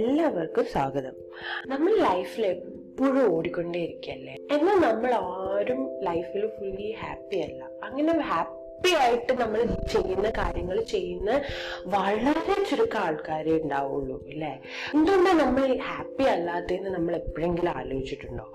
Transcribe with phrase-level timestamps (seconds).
[0.00, 1.14] എല്ലാവർക്കും സ്വാഗതം.
[1.66, 4.34] നമ്മൾ ലൈഫിൽ എപ്പോഴും ഓടിക്കൊണ്ടേയിരിക്കല്ലേ?
[4.50, 7.64] എന്നാൽ നമ്മൾ ആരും ലൈഫിൽ ഫുള്ളി ഹാപ്പി അല്ല.
[7.82, 11.30] അങ്ങനെ ഹാപ്പി ആയിട്ട് നമ്മൾ ചെയ്യുന്ന കാര്യങ്ങൾ ചെയ്യുന്ന
[11.86, 14.62] വളരെ ചുരുക്കം ആൾക്കാരെ ഉണ്ടാവുള്ളൂ അല്ലേ?
[14.94, 18.46] എന്തുകൊണ്ടാണ് നമ്മൾ ഹാപ്പി അല്ലാത്തതെന്ന് നമ്മൾ എപ്പോഴെങ്കിലും ആലോചിച്ചിട്ടുണ്ടോ?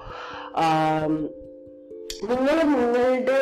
[2.23, 3.37] നിങ്ങൾ നിങ്ങളുടെ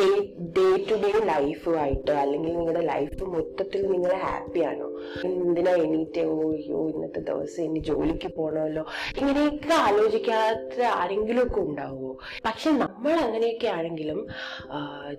[0.00, 0.08] ഡേ
[0.56, 4.86] ഡേ ടു ഡേ ലൈഫുമായിട്ട് അല്ലെങ്കിൽ നിങ്ങളുടെ ലൈഫ് മൊത്തത്തിൽ നിങ്ങൾ ഹാപ്പിയാണോ
[5.24, 8.84] എന്തിനാ എണീറ്റ് ഓയ്യോ ഇന്നത്തെ ദിവസം ഇനി ജോലിക്ക് പോകണമല്ലോ
[9.18, 12.16] ഇങ്ങനെയൊക്കെ ആലോചിക്കാത്ത ആരെങ്കിലും ഒക്കെ ഉണ്ടാവുമോ?
[12.44, 14.26] പക്ഷെ നമ്മൾ അങ്ങനെയൊക്കെ ആണെങ്കിലും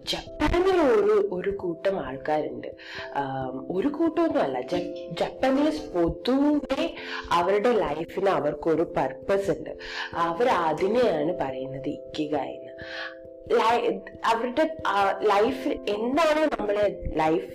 [0.04, 2.68] ജപ്പാനിൽ ഒരു ഒരു കൂട്ടം ആൾക്കാരുണ്ട്.
[3.72, 4.84] ഒരു കൂട്ടമൊന്നുമല്ല ജ-
[5.22, 6.96] ജപ്പാനീസ് പൊതുവെ
[7.32, 9.74] അവരുടെ ലൈഫിന് അവർക്കൊരു പർപ്പസ് ഉണ്ട്.
[10.14, 12.72] അവർ അതിനെയാണ് പറയുന്നത് ഇക്കിക എന്ന്.
[14.24, 14.66] അവരുടെ
[15.28, 17.48] ലൈഫിൽ എന്താണ് നമ്മളെ ലൈഫ്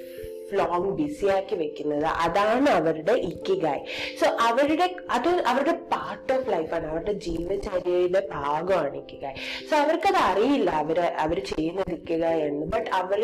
[0.59, 2.07] ലോങ് ബിസിയാക്കി വെക്കുന്നത്.
[2.25, 3.83] അതാണ് അവരുടെ ഇക്കിഗായ്
[4.20, 9.37] സോ അവരുടെ അത് അവരുടെ പാർട്ട് ഓഫ് ലൈഫാണ് അവരുടെ ജീവചര്യയുടെ ഭാഗമാണ് ഇക്കിഗായ്
[9.69, 12.65] സോ അവർക്കത് അറിയില്ല അവർ അവർ ചെയ്യുന്നത് ഇക്കിഗായ് എന്ന്.
[12.75, 13.23] ബട്ട് അവർ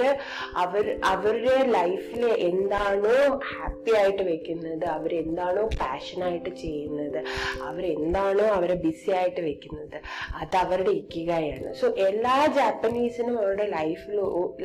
[0.65, 3.17] അവർ അവരുടെ ലൈഫിൽ എന്താണോ
[3.51, 7.21] ഹാപ്പി ആയിട്ട് വെക്കുന്നത് അവരെന്താണോ പാഷനായിട്ട് ചെയ്യുന്നത്
[7.69, 9.99] അവരെന്താണോ അവരെ ബിസി ആയിട്ട് വെക്കുന്നത്
[10.41, 14.19] അത് അവരുടെ ഇക്കിഗായാണ് സോ എല്ലാ ജാപ്പനീസിനും അവരുടെ ലൈഫിൽ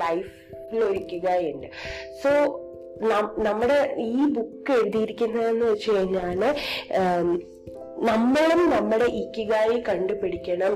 [0.03, 1.67] ലൈഫിൽ ഒരു ഇക്കിഗായി ഉണ്ട്
[2.23, 2.31] സോ
[3.37, 6.41] നമ്മുടെ ഈ ബുക്ക് എഴുതിയിരിക്കുന്നതെന്ന് വെച്ച് കഴിഞ്ഞാൽ
[8.09, 10.75] നമ്മളും നമ്മുടെ ഇക്കിഗായി കണ്ടുപിടിക്കണം.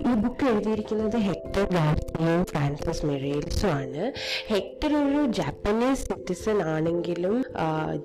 [0.00, 4.12] ഈ ബുക്ക് എഴുതിയിരിക്കുന്നത് ഹെക്ടർ ഗാർസിയും ഫ്രാൻസിസ് മെറേൽസും ആണ്.
[4.48, 7.44] ഹെക്ടർ ഒരു ജാപ്പനീസ് സിറ്റിസൺ ആണെങ്കിലും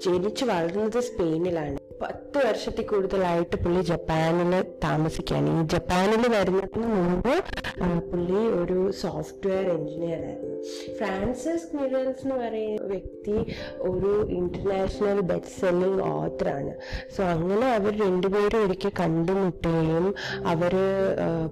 [0.05, 1.77] ജനിച്ചു വളർന്നത് സ്പെയിനിലാണ്.
[2.01, 5.49] പത്ത് വർഷത്തിൽ കൂടുതലായിട്ട് പുള്ളി ജപ്പാനിൽ താമസിക്കുകയാണ്.
[5.59, 7.33] ഈ ജപ്പാനിൽ വരുന്നതിന് മുമ്പ്
[7.81, 10.57] പുള്ളി ഒരു സോഫ്റ്റ്വെയർ എഞ്ചിനീയർ ആയിരുന്നു.
[10.97, 13.35] ഫ്രാൻസിസ് മിറൽസ് എന്ന് പറയുന്ന വ്യക്തി
[13.79, 16.73] ഒരു ഇന്റർനാഷണൽ ബെസ്റ്റ് സെല്ലിംഗ് ഓത്തറാണ്
[17.17, 20.13] സോ അങ്ങനെ അവർ രണ്ടുപേരും ഒരിക്കൽ കണ്ടുമുട്ടുകയും
[20.45, 20.75] അവർ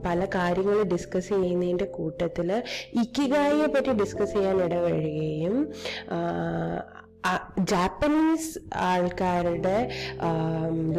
[0.05, 2.51] പല കാര്യങ്ങൾ ഡിസ്കസ് ചെയ്യുന്നതിന്റെ കൂട്ടത്തിൽ
[2.94, 5.57] ഇക്കിഗായിയെ പറ്റി ഡിസ്കസ് ചെയ്യാൻ ഇടവഴുകയും
[7.59, 9.78] ജാപ്പനീസ് ആൾക്കാരുടെ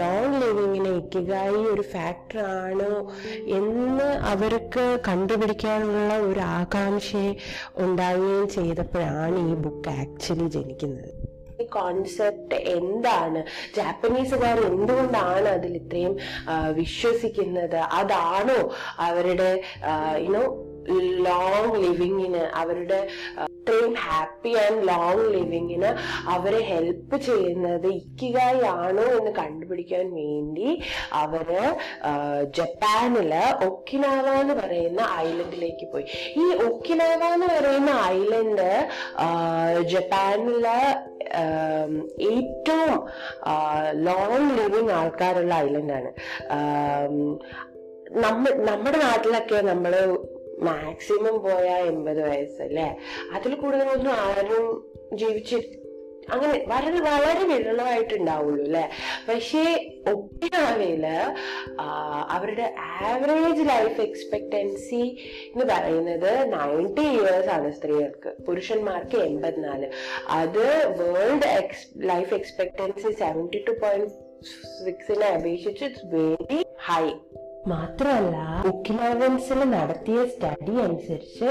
[0.00, 3.12] ലോങ് ലിവിങ്ങിനെ ഇക്കിഗായി ഒരു ഫാക്ടറാണോ
[3.58, 7.16] എന്ന് അവർക്ക് കണ്ടുപിടിക്കാനുള്ള ഒരു ആകാംക്ഷ
[7.76, 11.10] ഉണ്ടാവുകയും ചെയ്തപ്പോഴാണ് ഈ ബുക്ക് ആക്ച്വലി ജനിക്കുന്നത്.
[11.62, 13.40] ഈ കോൺസെപ്റ്റ് എന്താണ്?
[13.76, 16.16] ജാപ്പനീസുകാർ എന്തുകൊണ്ടാണ് അതിൽ ഇത്രയും
[16.72, 17.76] വിശ്വസിക്കുന്നത്?
[17.76, 18.60] അതാണോ
[18.98, 19.62] അവരുടെ
[20.24, 20.44] യുനോ
[21.26, 23.00] ലോങ് ലിവിങ്ങിന് അവരുടെ
[23.44, 25.90] അത്രയും ഹാപ്പി ആൻഡ് ലോങ് ലിവിങ്ങിന്
[26.28, 30.68] അവരെ ഹെൽപ്പ് ചെയ്യുന്നത് ഇക്കിഗായി ആണോ എന്ന് കണ്ടുപിടിക്കാൻ വേണ്ടി
[31.12, 31.48] അവർ
[32.50, 33.32] ജപ്പാനിൽ
[33.66, 36.06] ഒക്കിനാവ എന്ന് പറയുന്ന ഐലൻഡിലേക്ക് പോയി.
[36.36, 38.68] ഈ ഒക്കിനാവ എന്ന് പറയുന്ന ഐലൻഡ്
[39.84, 40.78] ജപ്പാനിലെ
[42.30, 42.94] ഏറ്റവും
[44.02, 46.10] ലോങ് ലിവിങ് ആൾക്കാരുള്ള ഐലൻഡാണ്
[48.20, 49.92] നമ്മ നമ്മുടെ നാട്ടിലൊക്കെ നമ്മൾ
[50.62, 52.96] മാക്സിമം പോയ എൺപത് വയസ്സല്ലേ?
[53.32, 55.56] അതിൽ കൂടുതലൊന്നും ആരും ജീവിച്ച്
[56.32, 58.88] അങ്ങനെ വളരെ വളരെ വിരളമായിട്ടുണ്ടാവുള്ളൂ അല്ലെ
[59.28, 61.06] പക്ഷേ ഒപ്പിനാവിൽ
[62.28, 65.04] അവരുടെ ആവറേജ് ലൈഫ് എക്സ്പെക്ടൻസി
[65.46, 68.42] എന്ന് പറയുന്നത് നയന്റി ഇയേഴ്സ് ആണ് സ്ത്രീകൾക്ക്.
[68.42, 69.90] പുരുഷന്മാർക്ക് എൺപത്തിനാല്.
[70.28, 74.10] അത് world X life expectancy seventy two point
[74.84, 77.10] സിക്സിനെ അപേക്ഷിച്ച് ഇറ്റ്സ് വെരി ഹൈ
[77.66, 78.36] മാത്രമല്ല
[78.70, 81.50] ഒക്കിലാവൻസിൽ നടത്തിയ സ്റ്റഡി അനുസരിച്ച്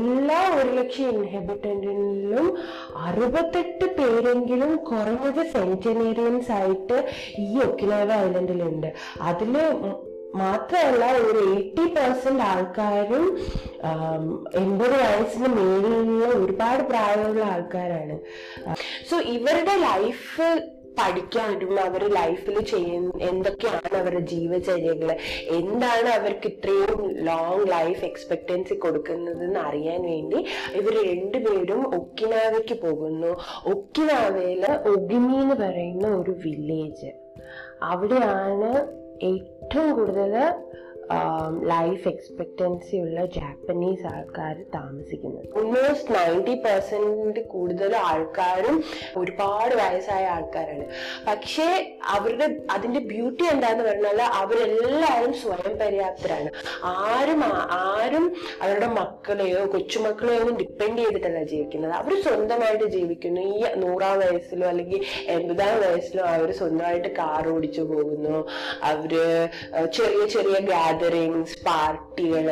[0.00, 2.48] എല്ലാ ഒരു ലക്ഷം ഇൻഹിബിറ്റന്റിലും
[3.06, 6.98] അറുപത്തെട്ട് പേരെങ്കിലും കുറഞ്ഞത് സെഞ്ചനേറിയൻസ് ആയിട്ട്
[7.46, 8.90] ഈ ഒക്കിലാവ ഐലൻഡിലുണ്ട്
[9.30, 9.54] അതിൽ
[10.42, 13.24] മാത്രമല്ല ഒരു എയ്റ്റി പെർസെന്റ് ആൾക്കാരും
[14.62, 18.16] എൺപത് വയസ്സിന് മേലുള്ള ഒരുപാട് പ്രായമുള്ള ആൾക്കാരാണ്.
[19.10, 20.48] സോ ഇവരുടെ ലൈഫ്
[20.98, 25.16] പഠിക്കാനും അവർ ലൈഫിൽ ചെയ്യുന്ന എന്തൊക്കെയാണ് അവരുടെ ജീവചര്യകൾ
[25.48, 33.32] എന്താണ് അവർക്ക് ഇത്രയും ലോങ് ലൈഫ് എക്സ്പെക്ടൻസി കൊടുക്കുന്നതെന്ന് അറിയാൻ വേണ്ടി ഇവർ രണ്ടുപേരും ഒക്കിനാവയ്ക്ക് പോകുന്നു.
[33.66, 34.64] ഒക്കിനാവയിൽ
[34.94, 37.12] ഒഗിമി എന്ന് പറയുന്ന ഒരു വില്ലേജ്
[37.82, 38.70] അവിടെയാണ്
[39.22, 40.34] ഏറ്റവും കൂടുതൽ
[41.62, 45.48] ലൈഫ് എക്സ്പെക്ടൻസി ഉള്ള ജാപ്പനീസ് ആൾക്കാർ താമസിക്കുന്നത്.
[45.56, 48.84] ഓൾമോസ്റ്റ് നയന്റി പെർസെന്റ് കൂടുതൽ ആൾക്കാരും
[49.16, 50.84] ഒരുപാട് വയസ്സായ ആൾക്കാരാണ്.
[51.26, 56.50] പക്ഷേ അവരുടെ അതിന്റെ ബ്യൂട്ടി എന്താന്ന് പറഞ്ഞാൽ അവരെല്ലാവരും സ്വയം പര്യാപ്തരാണ്.
[56.84, 61.92] ആരും ആരും അവരുടെ മക്കളെയോ കൊച്ചുമക്കളെയോ ഒന്നും ഡിപ്പെൻഡ് ചെയ്തിട്ടല്ല ജീവിക്കുന്നത്.
[61.92, 63.40] അവർ സ്വന്തമായിട്ട് ജീവിക്കുന്നു.
[63.40, 68.48] ഈ നൂറാം വയസ്സിലോ അല്ലെങ്കിൽ എൺപതാം വയസ്സിലോ അവർ സ്വന്തമായിട്ട് കാർ ഓടിച്ചു പോകുന്നു.
[68.82, 69.10] അവർ
[69.92, 72.46] ചെറിയ ചെറിയ ഗാഡ്ജറ്റ് ഗ്യാതറിങ്സ് പാർട്ടികൾ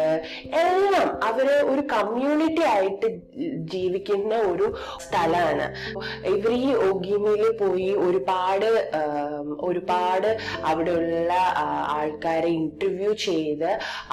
[0.62, 3.08] എല്ലാം അവർ ഒരു കമ്മ്യൂണിറ്റി ആയിട്ട്
[3.72, 4.66] ജീവിക്കുന്ന ഒരു
[5.04, 5.66] സ്ഥലമാണ്.
[6.32, 8.68] ഇവർ ഈ ഒഗിമിയിൽ പോയി ഒരുപാട്
[9.68, 10.28] ഒരുപാട്
[10.70, 11.32] അവിടെയുള്ള
[11.96, 13.70] ആൾക്കാരെ ഇന്റർവ്യൂ ചെയ്ത്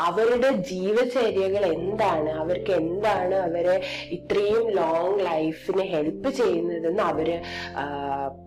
[0.07, 3.77] അവരുടെ ജീവചര്യകൾ എന്താണ് അവർക്ക് എന്താണ് അവരെ
[4.17, 7.29] ഇത്രയും ലോങ് ലൈഫിന് ഹെൽപ്പ് ചെയ്യുന്നതെന്ന് അവർ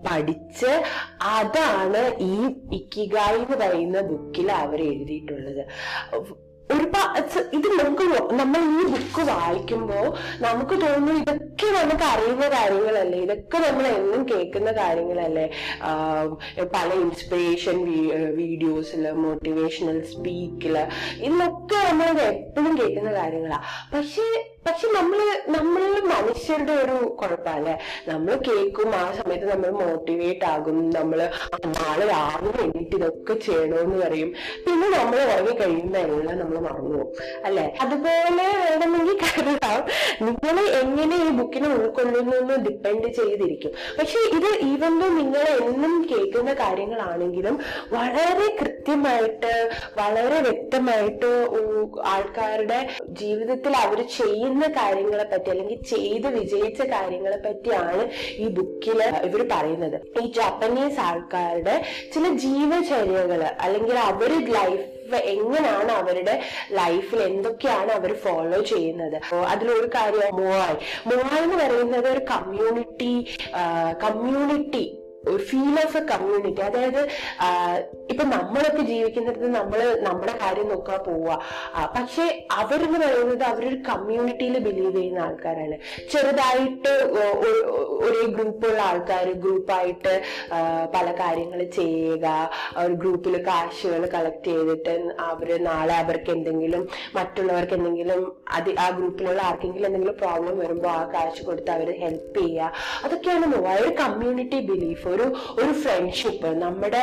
[0.06, 0.72] പഠിച്ച്
[1.36, 2.34] അതാണ് ഈ
[2.78, 5.62] ഇക്കിഗായി എന്ന് പറയുന്ന ബുക്കിൽ അവർ എഴുതിയിട്ടുള്ളത്.
[6.70, 7.16] ഒരുപാട്
[7.56, 8.04] ഇത് നമുക്ക്
[8.38, 10.06] നമ്മൾ ഈ ബുക്ക് വായിക്കുമ്പോൾ
[10.44, 13.18] നമുക്ക് തോന്നുന്നു ഇതൊക്കെ നമുക്ക് അറിയുന്ന കാര്യങ്ങളല്ലേ?
[13.24, 15.44] ഇതൊക്കെ നമ്മൾ എന്നും കേൾക്കുന്ന കാര്യങ്ങളല്ലേ?
[16.76, 17.78] പല ഇൻസ്പിറേഷൻ
[18.40, 20.76] വീഡിയോസിൽ മോട്ടിവേഷണൽ സ്പീക്കിൽ
[21.28, 23.60] ഇതൊക്കെ നമ്മൾ എപ്പോഴും കേൾക്കുന്ന കാര്യങ്ങളാ.
[23.94, 24.26] പക്ഷേ
[24.66, 25.20] പക്ഷെ നമ്മൾ
[25.54, 27.72] നമ്മൾ മനുഷ്യരുടെ ഒരു കുഴപ്പമല്ലേ
[28.08, 31.20] നമ്മൾ കേൾക്കും ആ സമയത്ത് നമ്മൾ മോട്ടിവേറ്റ് ആകും നമ്മൾ
[31.76, 34.30] നാളെ രാവിലെ എണീറ്റ് ഇതൊക്കെ ചെയ്യണമെന്ന് പറയും.
[34.64, 37.00] പിന്നെ നമ്മൾ ഉറങ്ങി കഴിയുന്ന എല്ലാം നമ്മൾ മറന്നു
[37.46, 37.64] അല്ലെ?
[37.84, 39.80] അതുപോലെ വേണമെങ്കിൽ കരുതാം.
[40.26, 43.74] നിങ്ങൾ എങ്ങനെ ഈ ബുക്കിനെ ഉൾക്കൊള്ളുന്നു എന്ന് ഡിപ്പെൻഡ് ചെയ്തിരിക്കും.
[43.98, 47.58] പക്ഷെ ഇത് ഈവൻ ദോ നിങ്ങൾ എന്നും കേൾക്കുന്ന കാര്യങ്ങളാണെങ്കിലും
[47.96, 49.52] വളരെ കൃത്യമായിട്ട്
[50.00, 51.32] വളരെ വ്യക്തമായിട്ട്
[52.14, 52.80] ആൾക്കാരുടെ
[53.22, 60.00] ജീവിതത്തിൽ അവർ ചെയ്യുന്ന കാര്യങ്ങളെ പറ്റി അല്ലെങ്കിൽ ചെയ്ത് വിജയിച്ച കാര്യങ്ങളെ പറ്റിയാണ് ഈ ബുക്കിൽ ഇവർ പറയുന്നത്.
[60.22, 61.82] ഈ ജാപ്പനീസ് ആൾക്കാരുടെ
[62.14, 66.40] ചില ജീവചര്യകൾ അല്ലെങ്കിൽ അവർ ലൈഫ് എങ്ങനെയാണ് അവരുടെ
[66.70, 69.16] ലൈഫിൽ എന്തൊക്കെയാണ് അവർ ഫോളോ ചെയ്യുന്നത്.
[69.34, 70.76] അതിലൊരു കാര്യം മോഹായ്
[71.06, 73.36] മോഹായ് എന്ന് പറയുന്നത് ഒരു കമ്മ്യൂണിറ്റി
[74.04, 77.02] കമ്മ്യൂണിറ്റി ഒരു ഫീൽ ഓഫ് എ കമ്മ്യൂണിറ്റി അതായത്
[78.12, 81.38] ഇപ്പൊ നമ്മളൊക്കെ ജീവിക്കുന്നിടത്ത് നമ്മൾ നമ്മുടെ കാര്യം നോക്കാൻ പോവുക
[81.96, 82.24] പക്ഷെ
[82.60, 85.76] അവരെന്ന് പറയുന്നത് അവരൊരു കമ്മ്യൂണിറ്റിയിൽ ബിലീവ് ചെയ്യുന്ന ആൾക്കാരാണ്.
[86.12, 86.92] ചെറുതായിട്ട്
[88.06, 90.14] ഒരേ ഗ്രൂപ്പുള്ള ആൾക്കാർ ഗ്രൂപ്പായിട്ട്
[90.94, 92.26] പല കാര്യങ്ങൾ ചെയ്യുക.
[92.84, 94.94] ഒരു ഗ്രൂപ്പിൽ കാശുകൾ കളക്ട് ചെയ്തിട്ട്
[95.30, 98.22] അവർ നാളെ അവർക്ക് എന്തെങ്കിലും മറ്റുള്ളവർക്ക് എന്തെങ്കിലും
[98.58, 102.72] അത് ആ ഗ്രൂപ്പിലുള്ള ആർക്കെങ്കിലും എന്തെങ്കിലും പ്രോബ്ലം വരുമ്പോൾ ആ കാശ് കൊടുത്ത് അവർ ഹെൽപ്പ് ചെയ്യുക.
[103.04, 103.46] അതൊക്കെയാണ്
[103.82, 105.26] ഒരു കമ്മ്യൂണിറ്റി ബിലീഫ് ഒരു
[105.60, 107.02] ഒരു ഫ്രണ്ട്ഷിപ്പ് നമ്മുടെ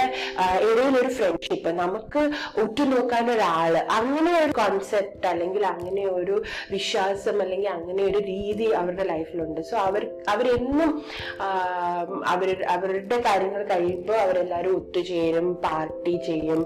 [0.69, 2.21] ഇടയിൽ ഒരു ഫ്രണ്ട്ഷിപ്പ് നമുക്ക്
[2.63, 6.35] ഉറ്റുനോക്കാൻ ഒരാൾ അങ്ങനെ ഒരു കോൺസെപ്റ്റ് അല്ലെങ്കിൽ അങ്ങനെ ഒരു
[6.75, 9.61] വിശ്വാസം അല്ലെങ്കിൽ അങ്ങനെ ഒരു രീതി അവരുടെ ലൈഫിലുണ്ട്.
[9.69, 10.03] സോ അവർ
[10.33, 10.91] അവരെന്നും
[12.33, 16.61] അവർ അവരുടെ കാര്യങ്ങൾ കഴിയുമ്പോൾ അവരെല്ലാവരും ഒത്തുചേരും പാർട്ടി ചെയ്യും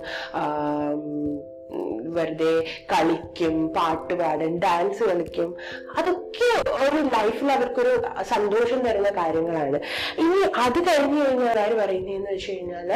[2.18, 2.54] വെറുതെ
[2.92, 5.50] കളിക്കും പാട്ട് പാടും ഡാൻസ് കളിക്കും.
[5.98, 6.50] അതൊക്കെ
[6.84, 7.94] ഒരു ലൈഫിൽ അവർക്കൊരു
[8.34, 9.80] സന്തോഷം തരുന്ന കാര്യങ്ങളാണ്.
[10.24, 12.90] ഇനി അത് കഴിഞ്ഞു കഴിഞ്ഞാൽ ആര് പറയുന്നതെന്ന് വെച്ച് കഴിഞ്ഞാൽ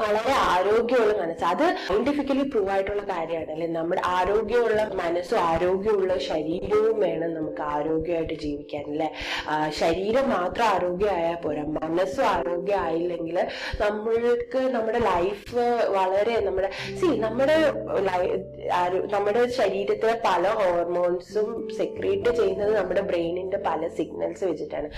[0.00, 1.44] വളരെ ആരോഗ്യമുള്ള മനസ്സ്.
[1.44, 3.50] അത് സയന്റിഫിക്കലി പ്രൂവ് ആയിട്ടുള്ള കാര്യമാണ്.
[3.50, 3.66] അല്ലെ?
[3.66, 9.10] നമ്മുടെ ആരോഗ്യമുള്ള മനസ്സും ആരോഗ്യമുള്ള ശരീരവും വേണം നമുക്ക് ആരോഗ്യമായിട്ട് ജീവിക്കാൻ അല്ലെ?
[9.68, 11.62] ശരീരം മാത്രം ആരോഗ്യമായാൽ പോരാ.
[11.62, 13.38] മനസ്സും ആരോഗ്യമായില്ലെങ്കിൽ
[13.80, 15.56] നമ്മൾക്ക് നമ്മുടെ ലൈഫ്
[15.96, 16.70] വളരെ നമ്മുടെ
[17.00, 17.56] സി നമ്മുടെ
[19.12, 24.90] നമ്മുടെ ശരീരത്തിലെ പല ഹോർമോൺസും സെക്രീറ്റ് ചെയ്യുന്നത് നമ്മുടെ ബ്രെയിനിന്റെ പല സിഗ്നൽസ് വെച്ചിട്ടാണ്.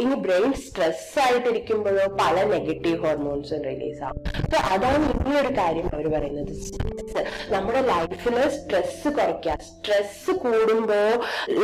[0.00, 4.39] ഇനി ബ്രെയിൻ സ്ട്രെസ് ആയിട്ടിരിക്കുമ്പോഴോ പല നെഗറ്റീവ് ഹോർമോൺസും റിലീസ് ആവും.
[4.40, 5.06] അപ്പൊ അതാണ്
[5.42, 6.52] ഒരു കാര്യം അവർ പറയുന്നത്.
[7.52, 9.56] നമ്മുടെ ലൈഫിൽ സ്ട്രെസ് കുറയ്ക്കുക.
[9.68, 10.98] സ്ട്രെസ് കൂടുമ്പോ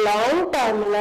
[0.07, 0.95] ലോങ് ടേമിൽ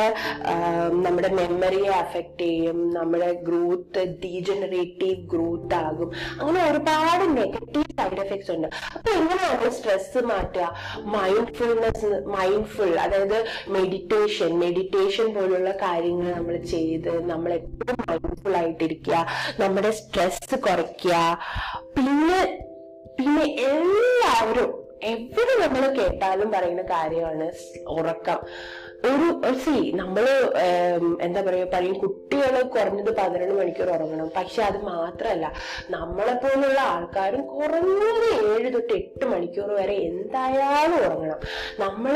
[1.05, 2.79] നമ്മുടെ മെമ്മറിയെ അഫക്റ്റ് ചെയ്യും.
[2.97, 6.11] നമ്മുടെ ഗ്രോത്ത് ഡീജനറേറ്റീവ് ഗ്രോത്ത് ആകും.
[6.39, 8.67] അങ്ങനെ ഒരുപാട് നെഗറ്റീവ് സൈഡ് എഫക്ട്സ് ഉണ്ട്.
[8.95, 10.67] അപ്പൊ എങ്ങനെയാണ് സ്ട്രെസ് മാറ്റുക?
[11.15, 13.39] മൈൻഡ്ഫുൾനെസ് മൈൻഡ്ഫുൾ അതായത്
[13.77, 19.15] മെഡിറ്റേഷൻ മെഡിറ്റേഷൻ പോലുള്ള കാര്യങ്ങൾ നമ്മൾ ചെയ്ത് നമ്മൾ എപ്പോഴും മൈൻഡ്ഫുൾ ആയിട്ടിരിക്കുക.
[19.59, 21.15] നമ്മുടെ സ്ട്രെസ് കുറയ്ക്കുക.
[21.97, 22.41] പിന്നെ
[23.19, 24.71] പിന്നെ എല്ലാവരും
[25.11, 27.47] എവിടെ നമ്മൾ കേട്ടാലും പറയുന്ന കാര്യമാണ്
[27.87, 28.39] ഉറക്കം.
[29.09, 29.27] ഒരു
[29.63, 30.25] സി നമ്മൾ
[31.21, 34.31] എന്താ പറയുക പറയും കുട്ടികൾ കുറഞ്ഞത് പന്ത്രണ്ട് മണിക്കൂർ ഉറങ്ങണം.
[34.37, 35.51] പക്ഷെ അത് മാത്രമല്ല
[35.89, 41.39] നമ്മളെ പോലുള്ള ആൾക്കാരും കുറഞ്ഞത് ഏഴ് തൊട്ട് എട്ട് മണിക്കൂർ വരെ എന്തായാലും ഉറങ്ങണം.
[41.79, 42.15] നമ്മൾ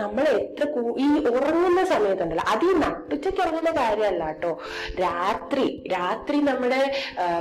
[0.00, 0.64] നമ്മൾ എത്ര
[1.04, 4.52] ഈ ഉറങ്ങുന്ന സമയത്തുണ്ടല്ലോ അത് ഈ നട്ടുച്ചയ്ക്ക് ഉറങ്ങുന്ന കാര്യമല്ല കേട്ടോ
[5.00, 6.80] രാത്രി രാത്രി നമ്മുടെ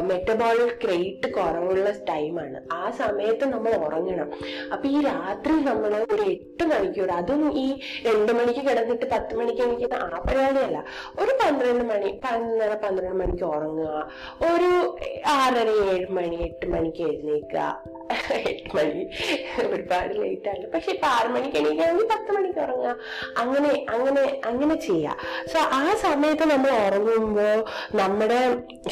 [0.10, 4.30] മെറ്റബോളിക് റേറ്റ് കുറവുള്ള ടൈമാണ് ആ സമയത്ത് നമ്മൾ ഉറങ്ങണം.
[4.74, 7.68] അപ്പൊ ഈ രാത്രി നമ്മൾ ഒരു എട്ട് മണിക്കൂർ അതും ഈ
[8.08, 10.80] രണ്ട് മണിക്ക് കിടന്നിട്ട് പത്ത് മണിക്ക് എണീക്കുന്ന ആ പരിപാടിയല്ല.
[11.20, 13.98] ഒരു പന്ത്രണ്ട് മണി പതിനൊന്നര പന്ത്രണ്ട് മണിക്ക് ഉറങ്ങുക.
[14.52, 14.72] ഒരു
[15.36, 17.68] ആറര ഏഴ് മണി എട്ട് മണിക്ക് എഴുന്നേക്കുക
[18.52, 19.02] എട്ട് മണി
[19.76, 20.66] ഒരുപാട് ലേറ്റ് ആണ്.
[20.74, 22.94] പക്ഷെ ഇപ്പൊ ആറ് മണിക്ക് എണീക്കുകയാണെങ്കിൽ പത്ത് മണിക്ക് ഉറങ്ങുക
[23.38, 25.18] അങ്ങനെ അങ്ങനെ അങ്ങനെ ചെയ്യുക.
[25.52, 27.58] സോ ആ സമയത്ത് നമ്മൾ ഉറങ്ങുമ്പോൾ
[27.96, 28.42] നമ്മുടെ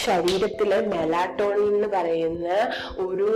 [0.05, 2.47] ശരീരത്തിലെ മെലാട്ടോണിൻ എന്ന് പറയുന്ന
[3.05, 3.29] ഒരു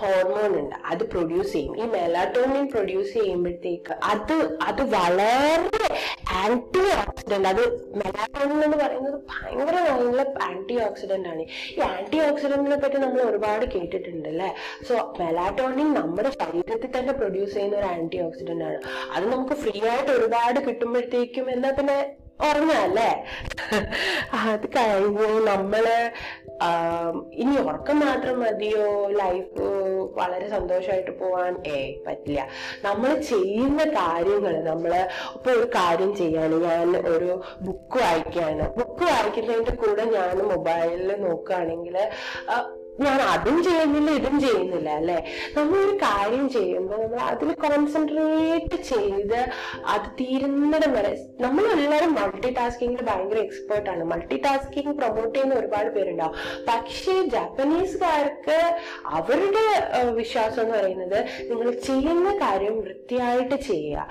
[0.00, 0.76] ഹോർമോൺ ഉണ്ട്.
[0.84, 1.74] അത് പ്രൊഡ്യൂസ് ചെയ്യും.
[1.78, 5.88] ഈ മെലാറ്റോണിൻ പ്രൊഡ്യൂസ് ചെയ്യുമ്പോഴത്തേക്ക് അത് അത് വളരെ
[6.42, 7.62] ആന്റി ഓക്സിഡന്റ് അത്
[7.96, 11.44] മെലാറ്റോണിൻ എന്ന് പറയുന്നത് ഭയങ്കര നല്ല ആന്റി ഓക്സിഡന്റ് ആണ്.
[11.76, 14.54] ഈ ആന്റി ഓക്സിഡന്റിനെ പറ്റി നമ്മൾ ഒരുപാട് കേട്ടിട്ടുണ്ട് അല്ലേ?
[14.88, 18.80] സോ മെലാറ്റോണിൻ നമ്മുടെ ശരീരത്തിൽ തന്നെ പ്രൊഡ്യൂസ് ചെയ്യുന്ന ഒരു ആന്റി ഓക്സിഡന്റ് ആണ്.
[19.12, 21.96] അത് നമുക്ക് ഫ്രീ ആയിട്ട് ഒരുപാട് കിട്ടുമ്പോഴത്തേക്കും എന്നാൽ പിന്നെ
[22.40, 23.10] ഉറങ്ങാല്ലേ?
[24.52, 25.84] അത് കഴിഞ്ഞ് നമ്മൾ
[27.42, 28.86] ഇനി ഉറക്കം മാത്രം മതിയോ?
[29.20, 29.64] ലൈഫ്
[30.18, 32.40] വളരെ സന്തോഷമായിട്ട് പോവാൻ ഏ പറ്റില്ല.
[32.84, 34.94] നമ്മൾ ചെയ്യുന്ന കാര്യങ്ങൾ നമ്മൾ
[35.36, 36.58] ഇപ്പൊ ഒരു കാര്യം ചെയ്യാണ്.
[36.68, 37.30] ഞാൻ ഒരു
[37.66, 41.98] ബുക്ക് വായിക്കുകയാണ് ബുക്ക് വായിക്കുന്നതിന്റെ കൂടെ ഞാൻ മൊബൈലിൽ നോക്കുകയാണെങ്കിൽ
[43.00, 45.16] ഞാൻ അതും ചെയ്യുന്നില്ല ഇതും ചെയ്യുന്നില്ല അല്ലെ?
[45.56, 49.40] നമ്മൾ ഒരു കാര്യം ചെയ്യുമ്പോൾ നമ്മൾ അതിൽ കോൺസെൻട്രേറ്റ് ചെയ്ത്
[49.86, 54.04] അത് തീരുന്നിടം വരെ നമ്മൾ എല്ലാവരും മൾട്ടി ടാസ്കിങ്ങിൽ ഭയങ്കര എക്സ്പേർട്ട് ആണ്.
[54.04, 56.36] മൾട്ടി ടാസ്കിങ് പ്രൊമോട്ട് ചെയ്യുന്ന ഒരുപാട് പേരുണ്ടാവും.
[56.68, 58.58] പക്ഷേ ജാപ്പനീസുകാർക്ക്
[59.04, 59.66] അവരുടെ
[60.10, 61.18] വിശ്വാസം എന്ന് പറയുന്നത്
[61.50, 64.08] നിങ്ങൾ ചെയ്യുന്ന കാര്യം വൃത്തിയായിട്ട് ചെയ്യുക.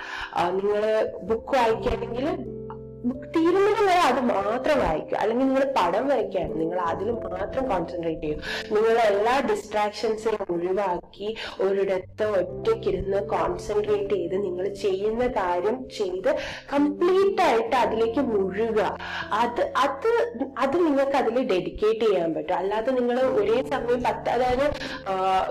[0.51, 0.83] നിങ്ങൾ
[1.23, 2.27] ബുക്ക് വായിക്കുകയാണെങ്കിൽ
[3.35, 5.17] തീരുന്നിടം വരെ അത് മാത്രം വായിക്കുക.
[5.21, 6.53] അല്ലെങ്കിൽ നിങ്ങൾ പടം വരയ്ക്കുകയാണ്.
[6.61, 8.39] നിങ്ങൾ അതിൽ മാത്രം കോൺസെൻട്രേറ്റ് ചെയ്യും
[8.73, 11.29] നിങ്ങൾ എല്ലാ ഡിസ്ട്രാക്ഷൻസും ഒഴിവാക്കി
[11.65, 16.31] ഒരിടത്ത് ഒറ്റയ്ക്കിരുന്ന് കോൺസെൻട്രേറ്റ് ചെയ്ത് നിങ്ങൾ ചെയ്യുന്ന കാര്യം ചെയ്ത്
[16.73, 18.79] കംപ്ലീറ്റ് ആയിട്ട് അതിലേക്ക് മുഴുക.
[19.41, 20.09] അത് അത്
[20.63, 22.55] അത് നിങ്ങൾക്ക് അതിൽ ഡെഡിക്കേറ്റ് ചെയ്യാൻ പറ്റും.
[22.61, 24.65] അല്ലാതെ നിങ്ങൾ ഒരേ സമയം പത്ത് അതായത്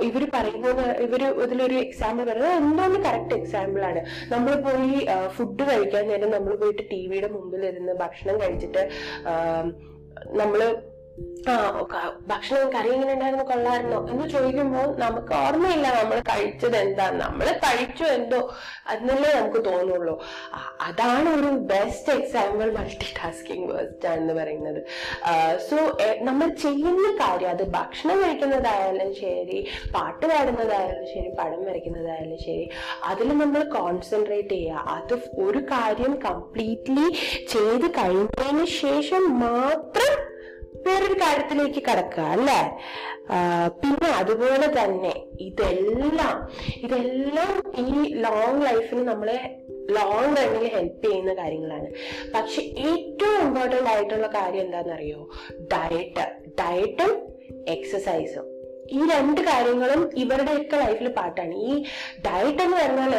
[0.08, 4.02] ഇവർ പറയുന്നത് ഇവർ ഇതിലൊരു എക്സാമ്പിൾ പറയുന്നത് എന്തോന്ന് കറക്റ്റ് എക്സാമ്പിൾ ആണ്.
[4.32, 4.92] നമ്മൾ പോയി
[5.36, 8.82] ഫുഡ് കഴിക്കാൻ നേരം നമ്മൾ പോയിട്ട് ടി വിയുടെ മുമ്പിൽ ഇരുന്ന് ഭക്ഷണം കഴിച്ചിട്ട്
[10.32, 10.60] നമ്മൾ
[11.48, 11.54] ആ
[12.26, 18.40] ഭക്ഷണം കറി എങ്ങനെ ഉണ്ടായിരുന്നു കൊള്ളായിരുന്നോ എന്ന് ചോദിക്കുമ്പോൾ നമുക്ക് ഓർമ്മയില്ല നമ്മൾ കഴിച്ചത് എന്താ നമ്മൾ കഴിച്ചു എന്തോ
[18.92, 20.14] എന്നല്ലേ നമുക്ക് തോന്നുള്ളൂ.
[20.80, 24.80] അതാണ് ഒരു best example multitasking waste എന്ന് പറയുന്നത്
[25.68, 25.76] സോ
[26.20, 29.58] നമ്മൾ ചെയ്യുന്ന കാര്യം അത് ഭക്ഷണം കഴിക്കുന്നതായാലും ശരി
[29.94, 32.66] പാട്ട് പാടുന്നതായാലും ശരി പടം വരയ്ക്കുന്നതായാലും ശരി
[33.10, 34.86] അതിൽ നമ്മൾ കോൺസെൻട്രേറ്റ് ചെയ്യുക.
[34.96, 35.14] അത്
[35.46, 37.08] ഒരു കാര്യം കംപ്ലീറ്റ്ലി
[37.54, 40.11] ചെയ്ത് കഴിഞ്ഞതിന് ശേഷം മാത്രം
[40.86, 42.60] വേറൊരു കാര്യത്തിലേക്ക് കടക്കുക അല്ലേ?
[43.82, 49.58] പിന്നെ അതുപോലെ തന്നെ ഇതെല്ലാം ഇതെല്ലാം ഈ ലോങ് ലൈഫിന് നമ്മളെ
[49.90, 51.88] ലോങ് റണ്ണിൽ ഹെൽപ്പ് ചെയ്യുന്ന കാര്യങ്ങളാണ്.
[52.34, 55.28] പക്ഷെ ഏറ്റവും ഇമ്പോർട്ടന്റ് ആയിട്ടുള്ള കാര്യം എന്താണെന്നറിയോ?
[55.72, 56.26] ഡയറ്റ്
[56.60, 57.12] ഡയറ്റും
[57.68, 58.61] എക്സസൈസും
[58.96, 61.74] ഈ രണ്ട് കാര്യങ്ങളും ഇവരുടെയൊക്കെ ലൈഫിൽ പാട്ടാണ് ഈ
[62.26, 63.14] ഡയറ്റ് എന്ന് പറഞ്ഞാൽ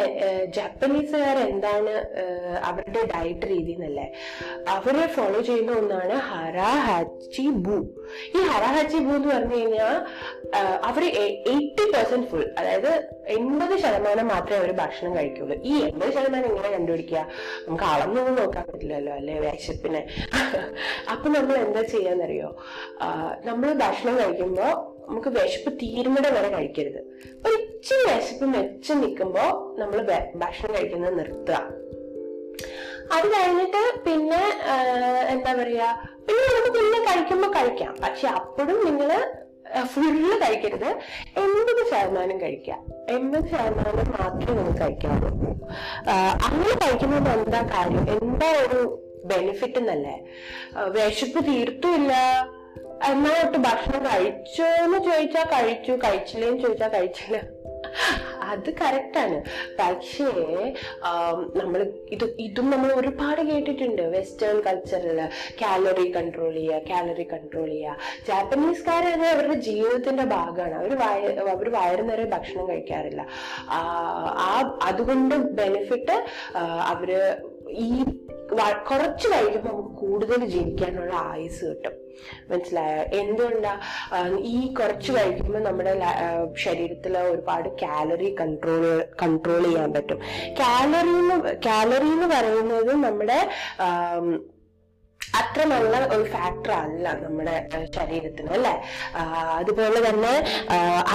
[0.56, 1.94] ജാപ്പനീസുകാർ എന്താണ്
[2.70, 4.06] അവരുടെ ഡയറ്റ് രീതി എന്നല്ലേ?
[4.76, 6.16] അവർ ഫോളോ ചെയ്യുന്ന ഒന്നാണ്
[6.88, 7.78] ഹാച്ചി ബു
[8.36, 9.94] ഈ ഹറാഹാച്ചി ഹാച്ചി ബു എന്ന് പറഞ്ഞു കഴിഞ്ഞാൽ
[10.88, 12.90] അവർ എയ്റ്റി പെർസെന്റ് ഫുൾ അതായത്
[13.36, 15.56] എൺപത് ശതമാനം മാത്രമേ അവർ ഭക്ഷണം കഴിക്കുള്ളൂ.
[15.70, 17.20] ഈ എൺപത് ശതമാനം എങ്ങനെ കണ്ടുപിടിക്കുക?
[17.66, 20.02] നമുക്ക് അളന്നൊന്നും നോക്കാൻ പറ്റില്ലല്ലോ അല്ലെ വിശപ്പിനെ?
[21.12, 22.50] അപ്പൊ നമ്മൾ എന്താ ചെയ്യാന്നറിയോ
[23.48, 24.74] നമ്മൾ ഭക്ഷണം കഴിക്കുമ്പോൾ
[25.08, 27.00] നമുക്ക് വിശപ്പ് തീരുന്നിടം വരെ കഴിക്കരുത്.
[27.46, 29.98] ഒരു ഇച്ചിരി വിശപ്പ് മെച്ചം നിൽക്കുമ്പോൾ നമ്മൾ
[30.42, 31.60] ഭക്ഷണം കഴിക്കുന്നത് നിർത്തുക.
[33.14, 34.42] അത് കഴിഞ്ഞിട്ട് പിന്നെ
[35.34, 35.88] എന്താ പറയാ
[36.26, 37.94] പിന്നെ നമുക്ക് പിന്നെ കഴിക്കുമ്പോൾ കഴിക്കാം.
[38.04, 39.10] പക്ഷെ അപ്പോഴും നിങ്ങൾ
[39.92, 40.90] ഫുള്ള് കഴിക്കരുത്.
[41.42, 42.74] എൺപത് ശതമാനം കഴിക്കുക.
[43.14, 45.30] എൺപത് ശതമാനം മാത്രമേ നമുക്ക് കഴിക്കാവൂ
[46.46, 48.04] അങ്ങനെ കഴിക്കുന്നത് എന്താ കാര്യം?
[48.16, 48.80] എന്താ ഒരു
[49.32, 50.16] ബെനിഫിറ്റ് എന്നല്ലേ?
[50.96, 52.12] വിശപ്പ് തീർത്തുമില്ല.
[53.02, 54.98] എന്നാ തൊട്ട് ഭക്ഷണം കഴിച്ചോ എന്ന്
[55.52, 57.40] കഴിച്ചു കഴിച്ചില്ലേന്ന് ചോദിച്ചാ കഴിച്ചില്ല.
[58.42, 59.42] അത് കറക്റ്റാണ്
[59.78, 60.24] പക്ഷേ
[61.56, 64.02] നമ്മൾ ഇത് ഇതും നമ്മൾ ഒരുപാട് കേട്ടിട്ടുണ്ട്.
[64.02, 65.28] വെസ്റ്റേൺ കൾച്ചറിൽ
[65.62, 67.96] കാലറി കൺട്രോൾ ചെയ്യുക കാലറി കൺട്രോൾ ചെയ്യുക
[68.28, 70.74] ജാപ്പനീസുകാർ അത് അവരുടെ ജീവിതത്തിന്റെ ഭാഗമാണ്.
[70.74, 73.26] അവർ വയ അവർ വയറു നിറയെ ഭക്ഷണം കഴിക്കാറില്ല.
[73.70, 76.24] ആ, അതുകൊണ്ട് ബെനിഫിറ്റ്
[76.86, 77.36] അവർ
[77.70, 78.04] ഈ
[78.90, 81.92] കുറച്ച് കഴിക്കുമ്പോൾ നമുക്ക് കൂടുതൽ ജീവിക്കാനുള്ള ആയുസ് കിട്ടും.
[82.50, 83.02] മനസ്സിലായോ?
[83.20, 83.80] എന്തുകൊണ്ടാ
[84.38, 86.00] ഈ കുറച്ച് കഴിക്കുമ്പോൾ നമ്മുടെ
[86.64, 90.20] ശരീരത്തിൽ ഒരുപാട് കാലറി കൺട്രോൾ കൺട്രോൾ ചെയ്യാൻ പറ്റും.
[90.60, 91.14] കാലറി
[91.66, 93.38] കാലറി എന്ന് പറയുന്നത് നമ്മുടെ
[95.34, 97.54] ആം, അത്ര നല്ല ഒരു ഫാക്ടർ അല്ല നമ്മുടെ
[97.96, 98.72] ശരീരത്തിന് അല്ലെ?
[99.58, 100.32] അതുപോലെ തന്നെ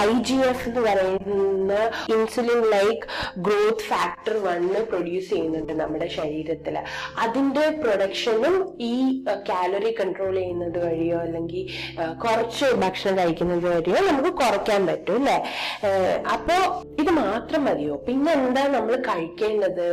[0.02, 1.74] ഐ ജി എഫ് എന്ന് പറയുന്ന
[2.14, 3.04] insulin like
[3.40, 6.76] growth factor one produce ചെയ്യുന്നുണ്ട് നമ്മുടെ ശരീരത്തിൽ
[7.24, 8.56] അതിന്റെ പ്രൊഡക്ഷനും
[8.88, 8.94] ഈ
[9.50, 11.64] കാലറി കൺട്രോൾ ചെയ്യുന്നത് വഴിയോ അല്ലെങ്കിൽ
[12.24, 15.38] കുറച്ച് ഭക്ഷണം കഴിക്കുന്നത് വഴിയോ നമുക്ക് കുറയ്ക്കാൻ പറ്റും അല്ലെ?
[16.34, 16.56] അപ്പോ
[17.00, 17.94] ഇത് മാത്രം മതിയോ?
[18.06, 19.86] പിന്നെ എന്താ നമ്മൾ കഴിക്കേണ്ടത്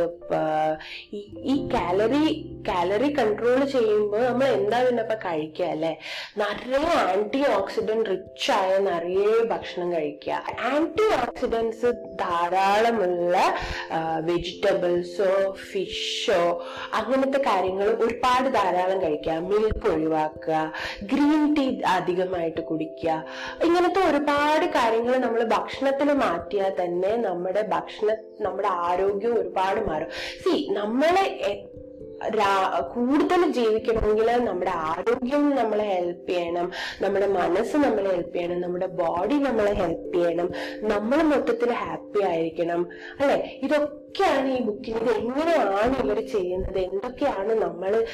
[1.46, 2.24] ഈ കാലറി
[2.68, 5.92] കാലറി കൺട്രോൾ ചെയ്യുമ്പോൾ നമ്മൾ എന്താ പിന്നെ ഇപ്പൊ കഴിക്കുക അല്ലെ?
[6.40, 10.42] നിറയെ ആന്റി ഓക്സിഡന്റ് റിച്ച് ആയ നിറയെ ഭക്ഷണം കഴിക്കുക.
[10.70, 11.86] ആന്റി ഓക്സിഡൻസ്
[12.22, 13.36] ധാരാളമുള്ള
[14.20, 16.42] വെജിറ്റബിൾസോ ഫിഷോ
[16.94, 19.32] അങ്ങനത്തെ കാര്യങ്ങൾ ഒരുപാട് ധാരാളം കഴിക്കുക.
[19.32, 20.72] മിൽക്ക് ഒഴിവാക്കുക
[21.02, 23.24] ഗ്രീൻ ടീ അധികമായിട്ട് കുടിക്കുക.
[23.64, 30.10] ഇങ്ങനത്തെ ഒരുപാട് കാര്യങ്ങൾ നമ്മൾ ഭക്ഷണത്തിൽ മാറ്റിയാൽ തന്നെ നമ്മുടെ ഭക്ഷണ നമ്മുടെ ആരോഗ്യം ഒരുപാട് മാറും.
[30.42, 31.24] സി നമ്മളെ
[32.94, 36.72] കൂടുതൽ ജീവിക്കണമെങ്കിൽ നമ്മുടെ ആരോഗ്യം നമ്മളെ ഹെൽപ്പ് ചെയ്യണം.
[37.02, 38.60] നമ്മുടെ മനസ്സ് നമ്മളെ ഹെൽപ്പ് ചെയ്യണം.
[38.60, 40.50] നമ്മുടെ ബോഡി നമ്മളെ ഹെൽപ്പ് ചെയ്യണം.
[40.80, 42.88] നമ്മൾ മൊത്തത്തിൽ ഹാപ്പി ആയിരിക്കണം.
[43.20, 43.58] അല്ലെ?
[43.62, 46.78] ഇതൊക്കെയാണ് ഈ ബുക്കിൽ ഇത് എങ്ങനെയാണ് ഇവർ ചെയ്യുന്നത്?
[46.78, 48.06] എന്തൊക്കെയാണ് നമ്മൾ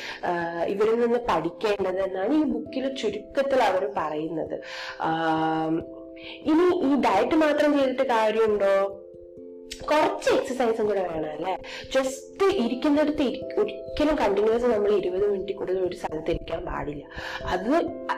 [0.67, 4.57] ഇവരിൽ നിന്ന് പഠിക്കേണ്ടത് എന്നാണ് ഈ ബുക്കിൽ ചുരുക്കത്തിൽ അവർ പറയുന്നത്.
[6.51, 9.01] ഇനി ഈ ഡയറ്റ് മാത്രം ചെയ്തിട്ട് കാര്യമുണ്ടോ?
[9.91, 11.59] കുറച്ച് എക്സസൈസും കൂടെ വേണം അല്ലേ?
[11.95, 17.05] ജസ്റ്റ് ഇരിക്കുന്നിടത്ത് ഇരി- ഒരിക്കലും കണ്ടിന്യൂസ് നമ്മൾ ഇരുപത് മിനിറ്റ് കൂടുതൽ ഒരു സ്ഥലത്ത് ഇരിക്കാൻ പാടില്ല.
[17.45, 17.77] അത്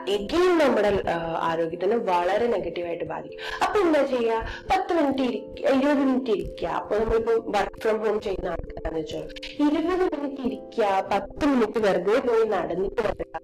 [0.08, 1.02] എഗെയിൻ നമ്മുടെ
[1.40, 3.66] ആരോഗ്യത്തിന് വളരെ നെഗറ്റീവായിട്ട് ബാധിക്കും.
[3.66, 6.68] അപ്പൊ എന്താ ചെയ്യുക പത്ത് മിനിറ്റ് ഇരിക്കുക ഇരുപത് മിനിറ്റ് ഇരിക്കുക.
[6.68, 11.08] അപ്പൊ നമ്മളിപ്പോ വർക്ക് ഫ്രം ഹോം ചെയ്യുന്ന ആൾക്കാരെന്ന് വെച്ചാൽ ഇരുപത് മിനിറ്റ് ഇരിക്കുക.
[11.12, 13.38] പത്ത് മിനിറ്റ് വെറുതെ പോയി നടന്നിട്ട് വരിക.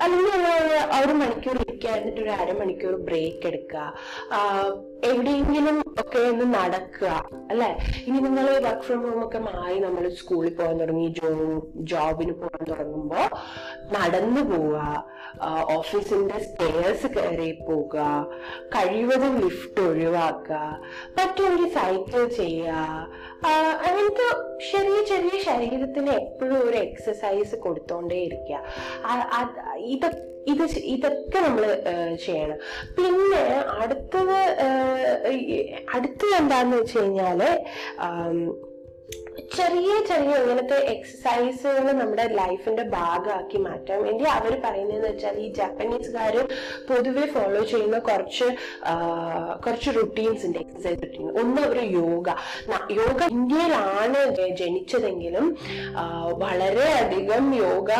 [0.00, 1.90] അല്ലെങ്കിൽ ഒരു- മണിക്കൂർ ഇരിക്കുക.
[1.90, 3.94] എന്നിട്ട് ഒരു അരമണിക്കൂർ ബ്രേക്ക് എടുക്കുക.
[5.02, 7.08] എവിടെയെങ്കിലും ഒക്കെ ഒന്ന് നടക്കുക
[7.50, 7.68] അല്ലെ?
[8.06, 11.06] ഇനി നിങ്ങൾ വർക്ക് ഫ്രം ഹോം ഒക്കെ മാറി നമ്മൾ സ്കൂളിൽ പോകാൻ തുടങ്ങി
[11.80, 13.22] ജോബിന് പോകാൻ തുടങ്ങുമ്പോ
[13.90, 14.78] നടന്നു പോവുക
[15.68, 17.96] ഓഫീസിന്റെ സ്റ്റേഴ്സ് കയറി പോവുക
[18.76, 20.60] കഴിവതും ലിഫ്റ്റ് ഒഴിവാക്കുക
[21.18, 22.70] പറ്റുമെങ്കിൽ സൈക്കിൾ ചെയ്യുക
[23.86, 24.28] അങ്ങനത്തെ
[24.72, 28.62] ചെറിയ ചെറിയ ശരീരത്തിന് എപ്പോഴും ഒരു എക്സസൈസ് കൊടുത്തോണ്ടേ ഇരിക്കുക.
[29.86, 31.64] ഇതൊക്കെ ഇത് ഇതൊക്കെ നമ്മൾ
[32.26, 32.58] ചെയ്യണം.
[32.96, 33.40] പിന്നെ
[33.78, 34.38] അടുത്തത്
[35.94, 37.40] അടുത്തത് എന്താന്ന് വെച്ച് കഴിഞ്ഞാൽ
[38.00, 38.38] ആം,
[39.56, 46.34] ചെറിയ ചെറിയ ഇങ്ങനത്തെ എക്സസൈസുകൾ നമ്മുടെ ലൈഫിന്റെ ഭാഗമാക്കി മാറ്റാൻ വേണ്ടി അവർ പറയുന്നതെന്ന് വെച്ചാൽ ഈ ജാപ്പനീസുകാർ
[46.88, 48.46] പൊതുവെ ഫോളോ ചെയ്യുന്ന കുറച്ച്
[49.64, 52.28] കുറച്ച് റുട്ടീൻസ് ഉണ്ട് എക്സസൈസ് റുട്ടീൻ ഒന്ന് അവർ യോഗ.
[53.00, 54.20] യോഗ ഇന്ത്യയിലാണ്
[54.60, 55.46] ജനിച്ചതെങ്കിലും
[56.38, 57.90] വളരെയധികം യോഗ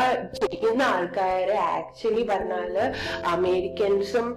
[0.41, 2.75] ചെയ്യുന്ന ആൾക്കാരെ ആക്ച്വലി പറഞ്ഞാൽ
[3.33, 4.27] അമേരിക്കൻസും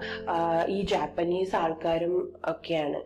[0.69, 2.14] ഈ ജാപ്പനീസ് ആൾക്കാരും
[2.49, 3.00] ഒക്കെയാണ്.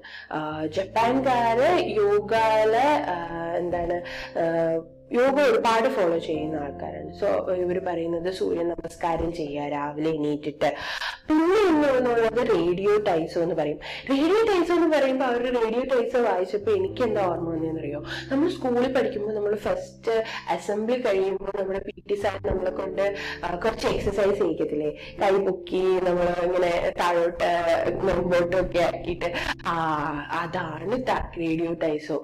[0.76, 1.70] ജപ്പാൻകാര്
[2.00, 3.16] യോഗയിലെ ആ,
[3.84, 3.98] എന്താണ്
[4.36, 4.44] ആ,
[5.14, 7.10] യോഗ ഒരുപാട് ഫോളോ ചെയ്യുന്ന ആൾക്കാരാണ്.
[7.20, 7.26] സോ
[7.64, 10.70] ഇവർ പറയുന്നത് സൂര്യ നമസ്കാരം ചെയ്യുക രാവിലെ എണീറ്റിട്ട്.
[11.28, 11.58] പിന്നെ
[11.98, 13.78] എന്നുള്ളത് റേഡിയോ ടൈസോ എന്ന് പറയും.
[14.10, 18.00] റേഡിയോ ടൈസോ എന്ന് പറയുമ്പോൾ അവർ റേഡിയോ ടൈസോ വായിച്ചപ്പോൾ എനിക്ക് എന്താ ഓർമ്മ വന്നതെന്നറിയോ?
[18.30, 20.14] നമ്മൾ സ്കൂളിൽ പഠിക്കുമ്പോൾ നമ്മൾ ഫസ്റ്റ്
[20.54, 23.04] അസംബ്ലി കഴിയുമ്പോൾ നമ്മുടെ പി ടി സാർ നമ്മളെ കൊണ്ട്
[23.64, 24.90] കുറച്ച് എക്സസൈസ് ചെയ്യിക്കത്തില്ലേ?
[25.22, 27.50] കൈ പൊക്കി നമ്മൾ ഇങ്ങനെ താഴോട്ട്
[28.06, 29.30] മുമ്പോട്ടും ഒക്കെ ആക്കിയിട്ട്.
[29.66, 29.76] ആ
[30.42, 30.98] അതാണ്
[31.38, 32.18] റേഡിയോ ടൈസോ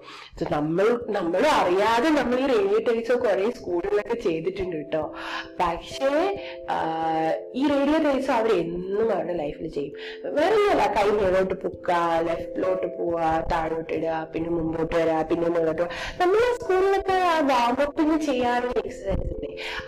[0.51, 0.87] നമ്മൾ
[1.19, 5.03] നമ്മൾ അറിയാതെ നമ്മൾ ഈ റേഡിയോ ടൈസോ കുറെ സ്കൂളിലൊക്കെ ചെയ്തിട്ടുണ്ട് കേട്ടോ.
[5.61, 6.11] പക്ഷേ
[6.69, 6.77] ആ,
[7.55, 9.95] ഈ റേഡിയോ ടൈസോ അവർ എന്നും അവരുടെ ലൈഫിൽ ചെയ്യും.
[10.37, 11.97] വേറെ ഒന്നുമല്ല കൈ മുകളോട്ട് പൊക്കുക
[12.29, 15.87] ലെഫ്റ്റിലോട്ട് പോവുക താഴോട്ട് ഇടുക പിന്നെ മുമ്പോട്ട് വരിക പിന്നെ മുകളോട്ട്
[16.21, 17.19] നമ്മൾ സ്കൂളിലൊക്കെ
[17.51, 19.27] വാമപ്പിന് ചെയ്യാറുള്ള എക്സസൈസ്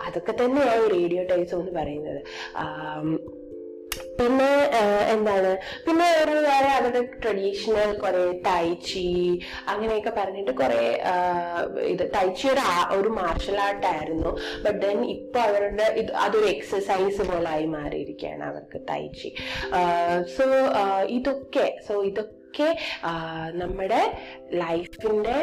[0.05, 2.19] അതൊക്കെ തന്നെയാണ് റേഡിയോ ടൈസോ എന്ന് പറയുന്നത്.
[2.55, 3.07] ആം,
[4.19, 4.49] പിന്നെ
[5.09, 5.51] എന്താണ്?
[5.85, 9.05] പിന്നെ ഒരു വേറെ അവരുടെ ട്രഡീഷണൽ കുറെ തൈച്ചി
[9.67, 10.81] അങ്ങനെയൊക്കെ പറഞ്ഞിട്ട് കുറെ
[11.85, 12.63] ഇത് തൈച്ചി ഒരു
[12.97, 14.31] ഒരു മാർഷൽ ആർട്ട് ആയിരുന്നു.
[14.63, 19.31] ബട്ട് ദെൻ ഇപ്പൊ അവരുടെ ഇത് അതൊരു എക്സസൈസ് പോലായി മാറിയിരിക്കുകയാണ് അവർക്ക് തൈച്ചി
[20.35, 20.45] സോ
[21.09, 22.69] ഇതൊക്കെ സോ ഇതൊക്കെ ഒക്കെ
[23.51, 24.01] നമ്മുടെ
[24.61, 25.37] ലൈഫിന്റെ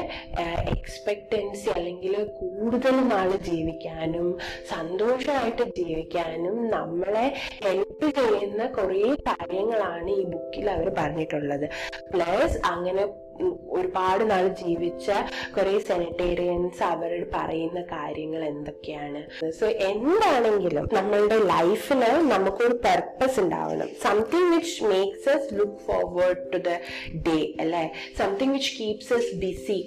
[0.75, 4.29] എക്സ്പെക്റ്റൻസി അല്ലെങ്കിൽ കൂടുതൽ നാൾ ജീവിക്കാനും
[4.73, 7.25] സന്തോഷമായിട്ട് ജീവിക്കാനും നമ്മളെ
[7.65, 11.67] ഹെൽപ്പ് ചെയ്യുന്ന കുറേ കാര്യങ്ങളാണ് ഈ ബുക്കിൽ അവർ പറഞ്ഞിട്ടുള്ളത്.
[12.13, 13.05] പ്ലസ് അങ്ങനെ
[13.71, 15.11] ഒരുപാട് നാൾ ജീവിച്ച
[15.57, 19.51] കുറെ സെനറ്റേറിയൻസ് അവർ പറയുന്ന കാര്യങ്ങൾ എന്തൊക്കെയാണ്?
[19.51, 23.89] സോ എന്താണെങ്കിലും നമ്മളുടെ ലൈഫിന് നമുക്കൊരു പർപ്പസ് ഉണ്ടാവണം.
[24.03, 26.79] Something which makes us look forward to the
[27.29, 27.85] day അല്ലേ?
[28.19, 29.79] Something which keeps us busy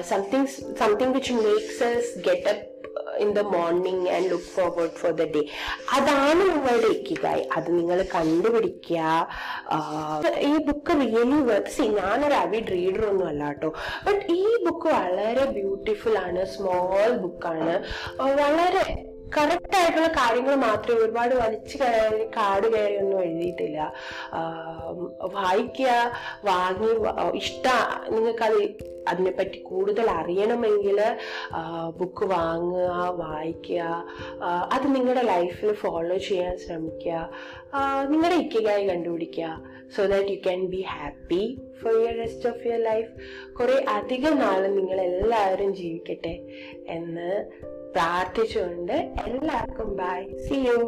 [0.00, 0.46] something
[0.80, 2.69] something which makes us get up
[3.18, 5.42] in the morning and look forward for the day
[5.92, 7.48] അതാണ് നിങ്ങളുടെ ഇക്കിതായി.
[7.56, 9.28] അത് നിങ്ങൾ കണ്ടുപിടിക്കുക.
[10.38, 13.72] ഈ book really worth see ഞാനൊരു avid reader ഒന്നും അല്ല കേട്ടോ.
[14.06, 16.44] ബട്ട് ഈ ബുക്ക് വളരെ ബ്യൂട്ടിഫുൾ ആണ്.
[16.44, 17.84] സ്മോൾ ബുക്കാണ്
[18.22, 23.78] വളരെ കറക്റ്റ് ആയിട്ടുള്ള കാര്യങ്ങൾ മാത്രമേ ഒരുപാട് വലിച്ചു കയറി കാട് കയറി ഒന്നും എഴുതിയിട്ടില്ല
[25.34, 25.90] വായിക്കുക
[26.44, 26.90] വാങ്ങി
[27.38, 27.66] ഇഷ്ട
[28.10, 28.60] നിങ്ങൾക്കത്
[29.08, 30.98] അതിനെപ്പറ്റി കൂടുതൽ അറിയണമെങ്കിൽ
[31.96, 33.82] ബുക്ക് വാങ്ങുക വായിക്കുക
[34.72, 37.30] അത് നിങ്ങളുടെ ലൈഫിൽ ഫോളോ ചെയ്യാൻ ശ്രമിക്കുക
[38.10, 39.48] നിങ്ങളുടെ ഇക്കയായി കണ്ടുപിടിക്കുക
[39.96, 41.42] so that you can be happy
[41.82, 43.10] for your rest of your life
[43.60, 46.34] കുറേ അധികം നാൾ നിങ്ങളെല്ലാവരും ജീവിക്കട്ടെ
[46.88, 47.30] എന്ന്
[47.94, 50.78] പ്രാർത്ഥിച്ചുകൊണ്ട് എല്ലാവർക്കും ബൈ സി യു